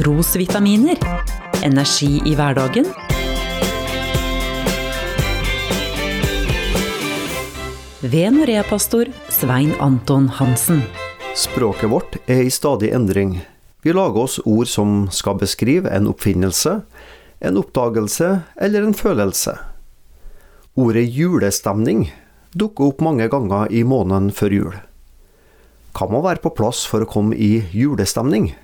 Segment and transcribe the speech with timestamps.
[0.00, 0.98] Trosvitaminer.
[1.62, 2.86] Energi i hverdagen.
[8.00, 10.80] Ved Norea-pastor Svein Anton Hansen.
[11.36, 13.34] Språket vårt er i stadig endring.
[13.84, 16.78] Vi lager oss ord som skal beskrive en oppfinnelse,
[17.38, 19.58] en oppdagelse eller en følelse.
[20.80, 22.06] Ordet julestemning
[22.56, 24.80] dukker opp mange ganger i måneden før jul.
[25.92, 28.54] Hva må være på plass for å komme i julestemning?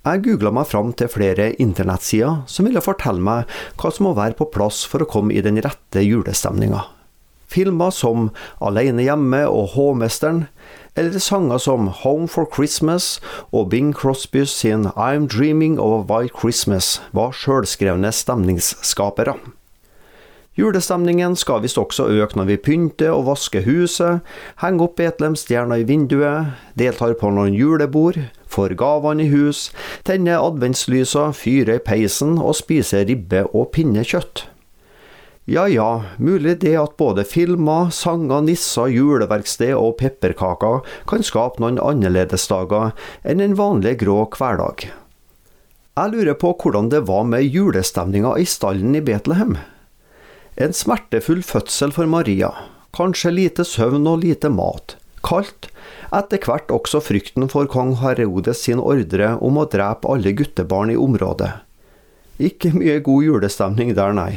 [0.00, 4.38] Jeg googla meg fram til flere internettsider som ville fortelle meg hva som må være
[4.38, 6.86] på plass for å komme i den rette julestemninga.
[7.50, 8.30] Filmer som
[8.64, 10.46] Aleine hjemme og Hovmesteren,
[10.96, 13.18] eller sanger som Home for Christmas
[13.52, 19.36] og Bing Crosby sin I'm Dreaming of a White Christmas var sjølskrevne stemningsskapere.
[20.56, 24.24] Julestemningen skal visst også øke når vi pynter og vasker huset,
[24.64, 29.68] henger opp Betlehemstjerna i vinduet, deltar på noen julebord, får gavene i hus,
[30.04, 34.46] tenner adventslysa, fyrer i peisen og spiser ribbe og pinnekjøtt.
[35.50, 41.80] Ja ja, mulig det at både filmer, sanger, nisser, juleverksted og pepperkaker kan skape noen
[41.82, 42.92] annerledesdager
[43.26, 44.90] enn en vanlig grå hverdag.
[45.98, 49.56] Jeg lurer på hvordan det var med julestemninga i stallen i Betlehem.
[50.60, 52.52] En smertefull fødsel for Maria,
[52.94, 55.68] kanskje lite søvn og lite mat, kaldt,
[56.14, 60.98] etter hvert også frykten for kong Herodes sin ordre om å drepe alle guttebarn i
[60.98, 61.52] området.
[62.40, 64.32] Ikke mye god julestemning der, nei.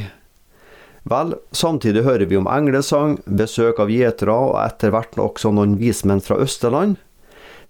[1.07, 6.23] Vel, samtidig hører vi om englesang, besøk av gjetere og etter hvert også noen vismenn
[6.23, 6.95] fra Østerland.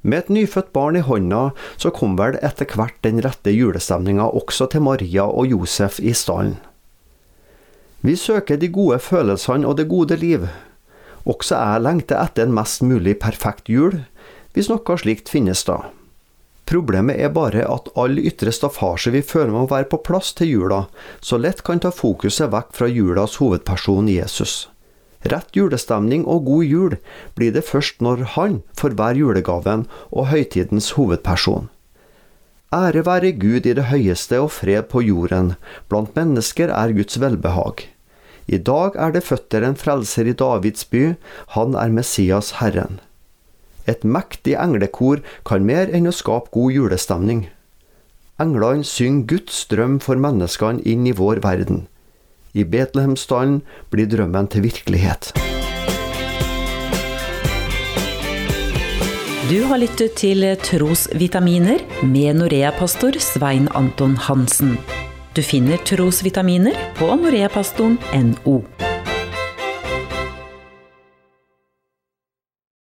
[0.03, 4.67] Med et nyfødt barn i hånda, så kom vel etter hvert den rette julestemninga også
[4.73, 6.58] til Maria og Josef i stallen.
[8.03, 10.50] Vi søker de gode følelsene og det gode liv.
[11.23, 14.03] Også jeg lengter etter en mest mulig perfekt jul,
[14.53, 15.79] hvis noe slikt finnes da.
[16.69, 20.85] Problemet er bare at all ytre staffasje vi føler må være på plass til jula,
[21.19, 24.69] så lett kan ta fokuset vekk fra julas hovedperson Jesus.
[25.23, 26.95] Rett julestemning og god jul
[27.35, 31.69] blir det først når han får være julegaven og høytidens hovedperson.
[32.73, 35.53] Ære være Gud i det høyeste og fred på jorden,
[35.88, 37.92] blant mennesker er Guds velbehag.
[38.47, 41.15] I dag er det født en frelser i Davids by,
[41.55, 42.99] han er Messias Herren.
[43.87, 47.47] Et mektig englekor kan mer enn å skape god julestemning.
[48.41, 51.85] Englene synger Guds drøm for menneskene inn i vår verden.
[52.53, 53.61] I Betlehemsdalen
[53.93, 55.33] blir drømmen til virkelighet.
[59.49, 64.77] Du har lyttet til Trosvitaminer med Norea-pastor Svein Anton Hansen.
[65.33, 68.82] Du finner trosvitaminer på noreapastoren.no.